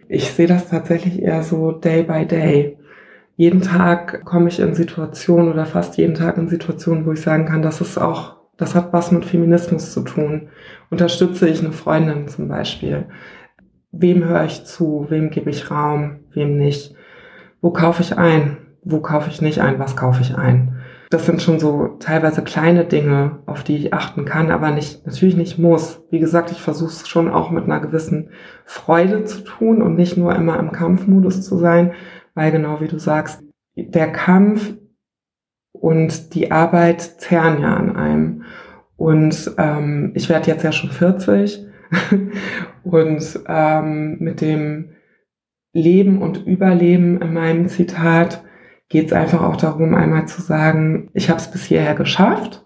[0.09, 2.79] Ich sehe das tatsächlich eher so day by day.
[3.37, 7.47] Jeden Tag komme ich in Situationen oder fast jeden Tag in Situationen, wo ich sagen
[7.47, 10.49] kann, das ist auch das hat was mit Feminismus zu tun.
[10.91, 13.07] Unterstütze ich eine Freundin zum Beispiel?
[13.91, 15.07] Wem höre ich zu?
[15.09, 16.21] Wem gebe ich Raum?
[16.33, 16.95] Wem nicht?
[17.61, 18.59] Wo kaufe ich ein?
[18.83, 19.79] Wo kaufe ich nicht ein?
[19.79, 20.77] Was kaufe ich ein?
[21.11, 25.37] Das sind schon so teilweise kleine Dinge, auf die ich achten kann, aber nicht, natürlich
[25.37, 26.03] nicht muss.
[26.11, 28.31] Wie gesagt, ich versuche es schon auch mit einer gewissen
[28.65, 31.93] Freude zu tun und nicht nur immer im Kampfmodus zu sein,
[32.35, 33.43] weil genau wie du sagst,
[33.77, 34.75] der Kampf
[35.73, 38.45] und die Arbeit zerren ja an einem.
[38.97, 41.67] Und ähm, ich werde jetzt ja schon 40
[42.85, 44.91] und ähm, mit dem
[45.73, 48.45] Leben und Überleben in meinem Zitat
[48.89, 52.65] geht es einfach auch darum, einmal zu sagen, ich habe es bis hierher geschafft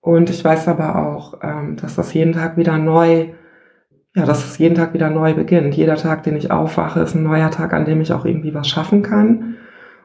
[0.00, 3.28] und ich weiß aber auch, ähm, dass das jeden Tag wieder neu,
[4.14, 5.74] ja, dass es jeden Tag wieder neu beginnt.
[5.74, 8.68] Jeder Tag, den ich aufwache, ist ein neuer Tag, an dem ich auch irgendwie was
[8.68, 9.56] schaffen kann.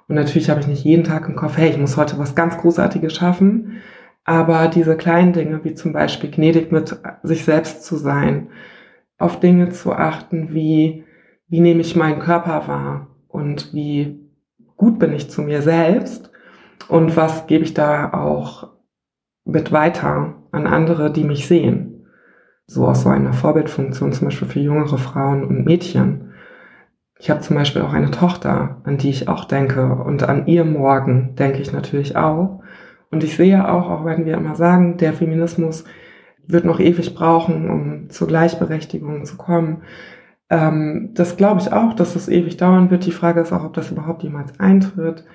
[0.08, 2.58] Und natürlich habe ich nicht jeden Tag im Kopf, hey, ich muss heute was ganz
[2.58, 3.82] Großartiges schaffen.
[4.24, 8.50] Aber diese kleinen Dinge, wie zum Beispiel gnädig mit sich selbst zu sein,
[9.20, 11.04] auf Dinge zu achten, wie,
[11.48, 14.20] wie nehme ich meinen Körper wahr und wie
[14.76, 16.32] gut bin ich zu mir selbst
[16.88, 18.70] und was gebe ich da auch
[19.46, 21.89] mit weiter an andere, die mich sehen.
[22.70, 26.34] So aus so einer Vorbildfunktion zum Beispiel für jüngere Frauen und Mädchen.
[27.18, 30.66] Ich habe zum Beispiel auch eine Tochter, an die ich auch denke und an ihr
[30.66, 32.62] Morgen denke ich natürlich auch.
[33.10, 35.84] Und ich sehe auch, auch wenn wir immer sagen, der Feminismus
[36.46, 39.82] wird noch ewig brauchen, um zur Gleichberechtigung zu kommen.
[40.52, 43.08] Ähm, das glaube ich auch, dass es ewig dauern wird.
[43.08, 45.26] Die Frage ist auch, ob das überhaupt jemals eintritt.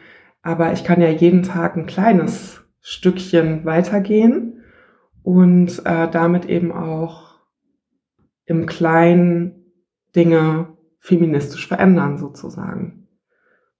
[0.42, 4.60] Aber ich kann ja jeden Tag ein kleines Stückchen weitergehen
[5.24, 7.40] und äh, damit eben auch
[8.44, 9.72] im Kleinen
[10.14, 10.68] Dinge
[11.00, 13.08] feministisch verändern sozusagen.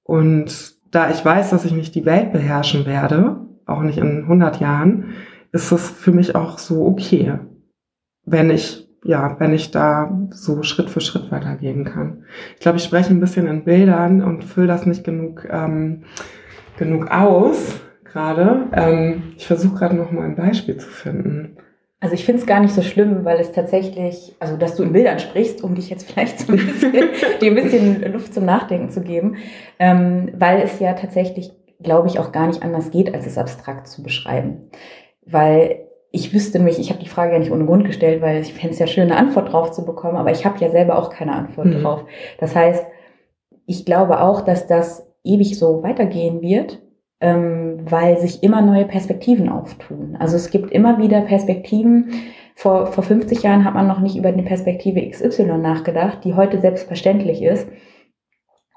[0.03, 4.59] Und da ich weiß, dass ich nicht die Welt beherrschen werde, auch nicht in 100
[4.59, 5.13] Jahren,
[5.53, 7.39] ist es für mich auch so okay,
[8.25, 12.25] wenn ich ja, wenn ich da so Schritt für Schritt weitergehen kann.
[12.55, 16.05] Ich glaube, ich spreche ein bisschen in Bildern und fülle das nicht genug ähm,
[16.79, 17.84] genug aus
[18.15, 18.69] gerade.
[18.73, 21.59] Ähm, ich versuche gerade noch mal ein Beispiel zu finden.
[22.01, 24.93] Also ich finde es gar nicht so schlimm, weil es tatsächlich, also dass du in
[24.93, 26.93] Bildern sprichst, um dich jetzt vielleicht so ein bisschen,
[27.41, 29.37] dir ein bisschen Luft zum Nachdenken zu geben,
[29.79, 33.89] ähm, weil es ja tatsächlich, glaube ich, auch gar nicht anders geht, als es abstrakt
[33.89, 34.71] zu beschreiben.
[35.27, 35.81] Weil
[36.13, 38.75] ich wüsste nämlich, ich habe die Frage ja nicht ohne Grund gestellt, weil ich fände
[38.75, 41.33] es ja schön, eine Antwort drauf zu bekommen, aber ich habe ja selber auch keine
[41.33, 41.83] Antwort mhm.
[41.83, 42.05] drauf.
[42.39, 42.87] Das heißt,
[43.67, 46.84] ich glaube auch, dass das ewig so weitergehen wird,
[47.25, 50.17] weil sich immer neue Perspektiven auftun.
[50.19, 52.13] Also es gibt immer wieder Perspektiven.
[52.55, 56.61] Vor, vor 50 Jahren hat man noch nicht über eine Perspektive XY nachgedacht, die heute
[56.61, 57.69] selbstverständlich ist.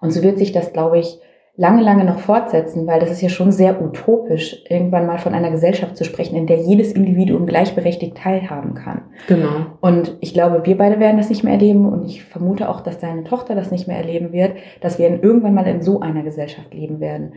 [0.02, 1.20] Und so wird sich das, glaube ich,
[1.58, 5.50] lange, lange noch fortsetzen, weil das ist ja schon sehr utopisch, irgendwann mal von einer
[5.50, 9.02] Gesellschaft zu sprechen, in der jedes Individuum gleichberechtigt teilhaben kann.
[9.28, 9.66] Genau.
[9.82, 13.00] Und ich glaube, wir beide werden das nicht mehr erleben und ich vermute auch, dass
[13.00, 16.74] deine Tochter das nicht mehr erleben wird, dass wir irgendwann mal in so einer Gesellschaft
[16.74, 17.34] leben werden.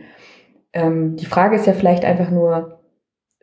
[0.73, 2.79] Ähm, die Frage ist ja vielleicht einfach nur,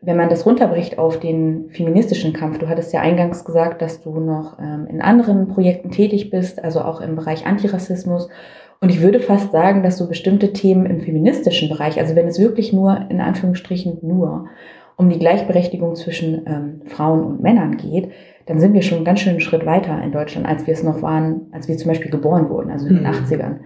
[0.01, 4.21] wenn man das runterbricht auf den feministischen Kampf, du hattest ja eingangs gesagt, dass du
[4.21, 8.29] noch ähm, in anderen Projekten tätig bist, also auch im Bereich Antirassismus
[8.81, 12.39] und ich würde fast sagen, dass so bestimmte Themen im feministischen Bereich, also wenn es
[12.39, 14.47] wirklich nur, in Anführungsstrichen nur,
[14.97, 18.11] um die Gleichberechtigung zwischen ähm, Frauen und Männern geht,
[18.47, 21.03] dann sind wir schon einen ganz schönen Schritt weiter in Deutschland, als wir es noch
[21.03, 23.11] waren, als wir zum Beispiel geboren wurden, also in den mhm.
[23.11, 23.57] 80ern.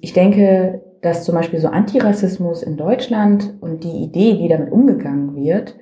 [0.00, 5.36] Ich denke, dass zum Beispiel so Antirassismus in Deutschland und die Idee, wie damit umgegangen
[5.36, 5.76] wird,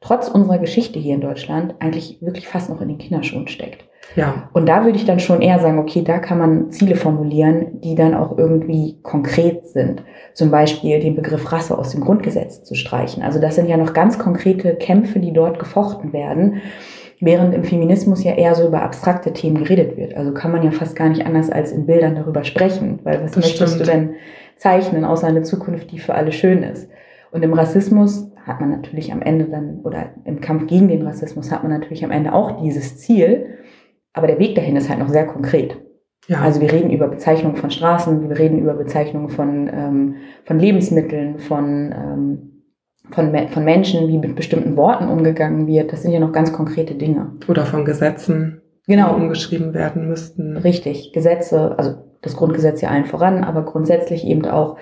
[0.00, 3.84] trotz unserer Geschichte hier in Deutschland eigentlich wirklich fast noch in den Kinderschuhen steckt.
[4.14, 4.48] Ja.
[4.52, 7.94] Und da würde ich dann schon eher sagen, okay, da kann man Ziele formulieren, die
[7.94, 10.02] dann auch irgendwie konkret sind.
[10.32, 13.22] Zum Beispiel den Begriff Rasse aus dem Grundgesetz zu streichen.
[13.22, 16.62] Also das sind ja noch ganz konkrete Kämpfe, die dort gefochten werden,
[17.18, 20.14] während im Feminismus ja eher so über abstrakte Themen geredet wird.
[20.14, 23.32] Also kann man ja fast gar nicht anders als in Bildern darüber sprechen, weil was
[23.32, 23.88] das möchtest stimmt.
[23.88, 24.14] du denn
[24.56, 26.90] zeichnen, außer eine Zukunft, die für alle schön ist?
[27.30, 31.50] Und im Rassismus hat man natürlich am Ende dann, oder im Kampf gegen den Rassismus
[31.50, 33.46] hat man natürlich am Ende auch dieses Ziel,
[34.12, 35.76] aber der Weg dahin ist halt noch sehr konkret.
[36.28, 36.40] Ja.
[36.40, 40.14] Also wir reden über Bezeichnungen von Straßen, wir reden über Bezeichnungen von, ähm,
[40.44, 42.62] von Lebensmitteln, von, ähm,
[43.10, 45.92] von, von Menschen, wie mit bestimmten Worten umgegangen wird.
[45.92, 47.32] Das sind ja noch ganz konkrete Dinge.
[47.48, 49.14] Oder von Gesetzen, genau.
[49.14, 50.56] die umgeschrieben werden müssten.
[50.56, 51.94] Richtig, Gesetze, also
[52.26, 54.76] das Grundgesetz ja allen voran, aber grundsätzlich eben auch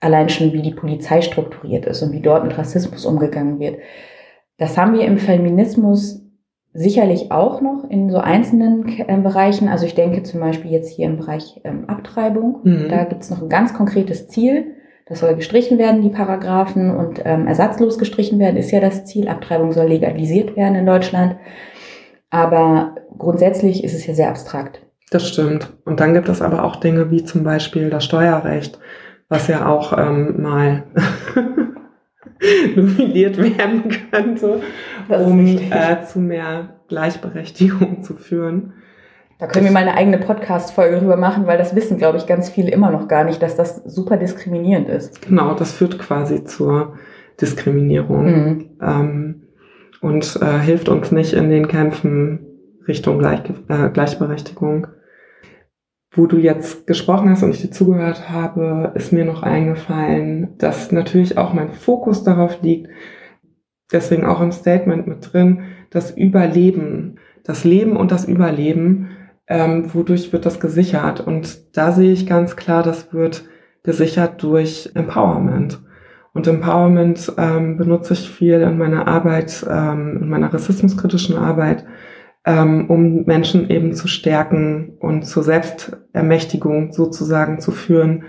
[0.00, 3.78] allein schon, wie die Polizei strukturiert ist und wie dort mit Rassismus umgegangen wird.
[4.56, 6.20] Das haben wir im Feminismus
[6.72, 9.68] Sicherlich auch noch in so einzelnen äh, Bereichen.
[9.68, 12.60] Also ich denke zum Beispiel jetzt hier im Bereich ähm, Abtreibung.
[12.62, 12.88] Mhm.
[12.88, 14.76] Da gibt es noch ein ganz konkretes Ziel.
[15.06, 19.26] Das soll gestrichen werden, die Paragraphen, und ähm, ersatzlos gestrichen werden, ist ja das Ziel.
[19.26, 21.34] Abtreibung soll legalisiert werden in Deutschland.
[22.30, 24.80] Aber grundsätzlich ist es ja sehr abstrakt.
[25.10, 25.72] Das stimmt.
[25.84, 28.78] Und dann gibt es aber auch Dinge wie zum Beispiel das Steuerrecht,
[29.28, 30.84] was ja auch ähm, mal
[32.76, 34.60] nominiert werden könnte,
[35.08, 38.72] um äh, zu mehr Gleichberechtigung zu führen.
[39.40, 42.50] Da können wir mal eine eigene Podcast-Folge drüber machen, weil das wissen, glaube ich, ganz
[42.50, 45.22] viele immer noch gar nicht, dass das super diskriminierend ist.
[45.22, 46.98] Genau, das führt quasi zur
[47.40, 48.70] Diskriminierung mhm.
[48.82, 49.42] ähm,
[50.02, 52.46] und äh, hilft uns nicht in den Kämpfen
[52.86, 54.88] Richtung Gleich, äh, Gleichberechtigung
[56.12, 60.90] wo du jetzt gesprochen hast und ich dir zugehört habe, ist mir noch eingefallen, dass
[60.90, 62.88] natürlich auch mein Fokus darauf liegt,
[63.92, 69.10] deswegen auch im Statement mit drin, das Überleben, das Leben und das Überleben,
[69.46, 71.20] ähm, wodurch wird das gesichert?
[71.20, 73.44] Und da sehe ich ganz klar, das wird
[73.82, 75.80] gesichert durch Empowerment.
[76.32, 81.84] Und Empowerment ähm, benutze ich viel in meiner Arbeit, ähm, in meiner rassismuskritischen Arbeit,
[82.44, 88.24] um Menschen eben zu stärken und zur Selbstermächtigung sozusagen zu führen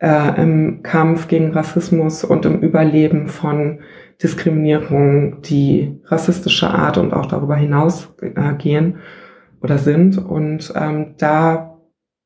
[0.00, 3.80] äh, im Kampf gegen Rassismus und im Überleben von
[4.22, 8.98] Diskriminierungen, die rassistischer Art und auch darüber hinaus äh, gehen
[9.60, 10.18] oder sind.
[10.18, 11.78] Und ähm, da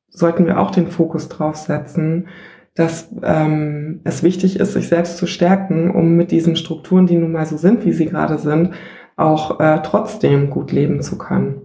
[0.09, 2.27] sollten wir auch den Fokus drauf setzen,
[2.75, 7.31] dass ähm, es wichtig ist, sich selbst zu stärken, um mit diesen Strukturen, die nun
[7.31, 8.71] mal so sind, wie sie gerade sind,
[9.15, 11.61] auch äh, trotzdem gut leben zu können.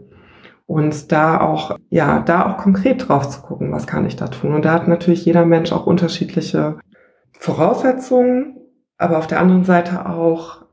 [0.66, 4.54] Und da auch, ja, da auch konkret drauf zu gucken, was kann ich da tun.
[4.54, 6.78] Und da hat natürlich jeder Mensch auch unterschiedliche
[7.38, 8.58] Voraussetzungen,
[8.98, 10.66] aber auf der anderen Seite auch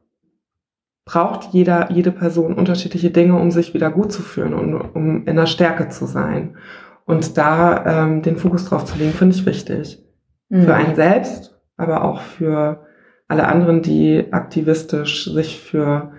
[1.06, 5.36] braucht jeder, jede Person unterschiedliche Dinge, um sich wieder gut zu fühlen und um in
[5.36, 6.58] der Stärke zu sein.
[7.06, 10.04] Und da ähm, den Fokus drauf zu legen, finde ich wichtig.
[10.50, 10.64] Mhm.
[10.64, 12.86] Für einen selbst, aber auch für
[13.28, 16.12] alle anderen, die aktivistisch sich für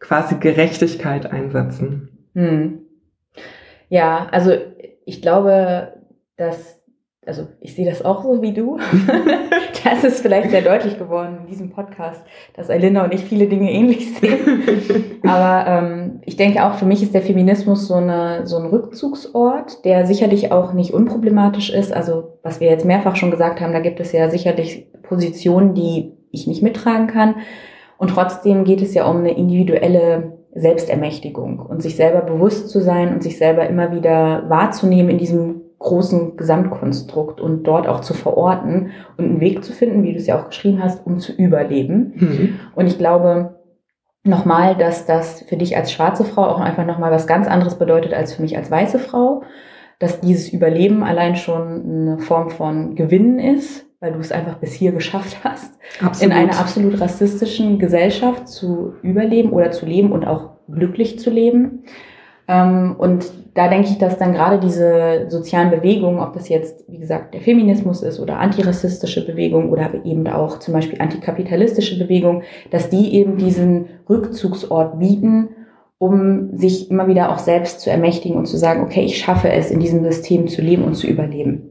[0.00, 2.08] quasi Gerechtigkeit einsetzen.
[2.34, 2.80] Hm.
[3.88, 4.52] Ja, also
[5.04, 5.92] ich glaube,
[6.36, 6.82] dass,
[7.26, 8.78] also ich sehe das auch so wie du.
[9.84, 12.22] das ist vielleicht sehr deutlich geworden in diesem Podcast,
[12.54, 15.20] dass Alinda und ich viele Dinge ähnlich sehen.
[15.26, 19.84] Aber ähm, ich denke auch, für mich ist der Feminismus so, eine, so ein Rückzugsort,
[19.84, 21.92] der sicherlich auch nicht unproblematisch ist.
[21.92, 26.12] Also was wir jetzt mehrfach schon gesagt haben, da gibt es ja sicherlich Positionen, die
[26.30, 27.36] ich nicht mittragen kann.
[28.00, 33.12] Und trotzdem geht es ja um eine individuelle Selbstermächtigung und sich selber bewusst zu sein
[33.12, 38.92] und sich selber immer wieder wahrzunehmen in diesem großen Gesamtkonstrukt und dort auch zu verorten
[39.18, 42.14] und einen Weg zu finden, wie du es ja auch geschrieben hast, um zu überleben.
[42.16, 42.60] Mhm.
[42.74, 43.56] Und ich glaube
[44.24, 48.14] nochmal, dass das für dich als schwarze Frau auch einfach nochmal was ganz anderes bedeutet
[48.14, 49.42] als für mich als weiße Frau,
[49.98, 54.72] dass dieses Überleben allein schon eine Form von Gewinnen ist, weil du es einfach bis
[54.72, 56.32] hier geschafft hast, absolut.
[56.32, 61.84] in einer absolut rassistischen Gesellschaft zu überleben oder zu leben und auch glücklich zu leben.
[62.48, 66.98] Ähm, und da denke ich, dass dann gerade diese sozialen Bewegungen, ob das jetzt, wie
[66.98, 72.88] gesagt, der Feminismus ist oder antirassistische Bewegung oder eben auch zum Beispiel antikapitalistische Bewegung, dass
[72.88, 75.50] die eben diesen Rückzugsort bieten,
[75.98, 79.70] um sich immer wieder auch selbst zu ermächtigen und zu sagen, okay, ich schaffe es,
[79.70, 81.69] in diesem System zu leben und zu überleben.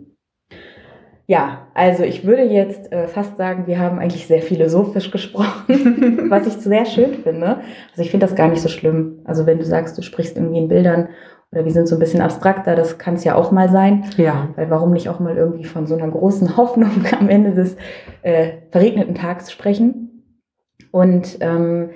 [1.30, 6.48] Ja, also ich würde jetzt äh, fast sagen, wir haben eigentlich sehr philosophisch gesprochen, was
[6.48, 7.58] ich sehr schön finde.
[7.92, 9.20] Also ich finde das gar nicht so schlimm.
[9.26, 11.10] Also wenn du sagst, du sprichst irgendwie in Bildern
[11.52, 14.06] oder wir sind so ein bisschen abstrakter, das kann es ja auch mal sein.
[14.18, 14.50] Ja.
[14.56, 16.90] Weil warum nicht auch mal irgendwie von so einer großen Hoffnung
[17.20, 17.78] am Ende des
[18.24, 20.24] äh, verregneten Tags sprechen?
[20.90, 21.92] Und ähm,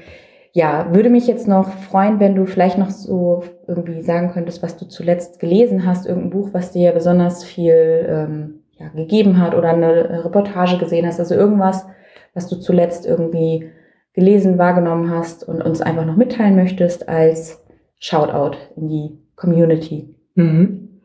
[0.52, 4.78] ja, würde mich jetzt noch freuen, wenn du vielleicht noch so irgendwie sagen könntest, was
[4.78, 9.70] du zuletzt gelesen hast, irgendein Buch, was dir besonders viel ähm, ja, gegeben hat oder
[9.70, 11.86] eine Reportage gesehen hast, also irgendwas,
[12.34, 13.70] was du zuletzt irgendwie
[14.14, 17.64] gelesen, wahrgenommen hast und uns einfach noch mitteilen möchtest als
[18.00, 20.16] Shoutout in die Community.
[20.36, 21.02] Mhm.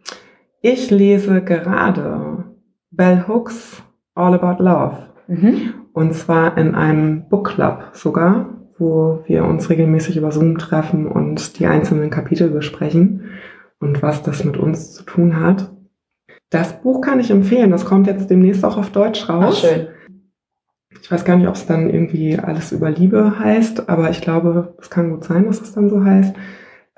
[0.60, 2.44] Ich lese gerade
[2.90, 3.82] Bell Hooks
[4.14, 4.96] All About Love.
[5.28, 5.74] Mhm.
[5.92, 11.58] Und zwar in einem Book Club sogar, wo wir uns regelmäßig über Zoom treffen und
[11.58, 13.24] die einzelnen Kapitel besprechen
[13.80, 15.70] und was das mit uns zu tun hat.
[16.50, 17.70] Das Buch kann ich empfehlen.
[17.70, 19.62] Das kommt jetzt demnächst auch auf Deutsch raus.
[19.64, 19.88] Ach, schön.
[21.02, 24.74] Ich weiß gar nicht, ob es dann irgendwie alles über Liebe heißt, aber ich glaube,
[24.80, 26.34] es kann gut sein, dass es dann so heißt.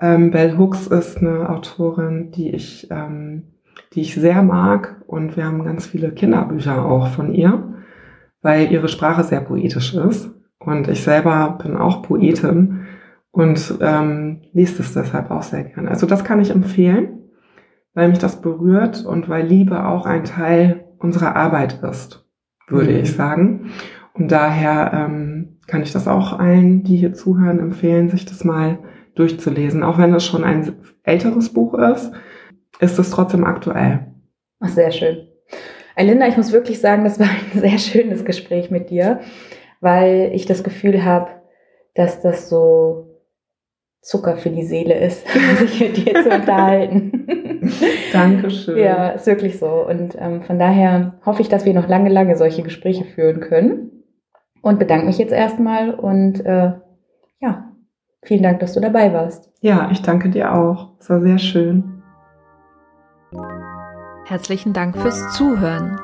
[0.00, 3.52] Ähm, Bell Hooks ist eine Autorin, die ich, ähm,
[3.92, 7.74] die ich sehr mag und wir haben ganz viele Kinderbücher auch von ihr,
[8.42, 12.86] weil ihre Sprache sehr poetisch ist und ich selber bin auch Poetin
[13.32, 15.90] und ähm, liest es deshalb auch sehr gerne.
[15.90, 17.19] Also das kann ich empfehlen
[17.94, 22.24] weil mich das berührt und weil Liebe auch ein Teil unserer Arbeit ist,
[22.68, 23.00] würde mhm.
[23.00, 23.70] ich sagen.
[24.12, 28.78] Und daher ähm, kann ich das auch allen, die hier zuhören, empfehlen, sich das mal
[29.14, 29.82] durchzulesen.
[29.82, 32.12] Auch wenn es schon ein älteres Buch ist,
[32.80, 34.06] ist es trotzdem aktuell.
[34.60, 35.28] Ach, sehr schön.
[35.96, 39.20] Elinda, ich muss wirklich sagen, das war ein sehr schönes Gespräch mit dir,
[39.80, 41.30] weil ich das Gefühl habe,
[41.94, 43.09] dass das so
[44.02, 45.26] Zucker für die Seele ist,
[45.58, 47.26] sich mit dir zu unterhalten.
[48.12, 48.78] Dankeschön.
[48.78, 49.86] Ja, ist wirklich so.
[49.86, 54.04] Und ähm, von daher hoffe ich, dass wir noch lange, lange solche Gespräche führen können.
[54.62, 56.72] Und bedanke mich jetzt erstmal und äh,
[57.40, 57.72] ja,
[58.22, 59.50] vielen Dank, dass du dabei warst.
[59.60, 60.90] Ja, ich danke dir auch.
[60.98, 62.02] Es war sehr schön.
[64.26, 65.98] Herzlichen Dank fürs Zuhören.